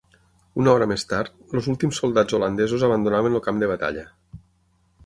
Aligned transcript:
Una 0.61 0.71
hora 0.77 0.87
més 0.91 1.05
tard, 1.11 1.35
els 1.59 1.67
últims 1.75 2.01
soldats 2.03 2.39
holandesos 2.39 2.87
abandonaven 2.89 3.39
el 3.41 3.47
camp 3.51 3.63
de 3.67 3.71
batalla. 3.75 4.09